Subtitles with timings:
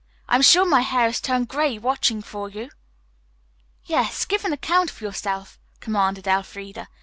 [0.27, 2.71] "I am sure my hair has turned gray watching for you."
[3.85, 6.89] "Yes, give an account of yourself," commanded Elfreda.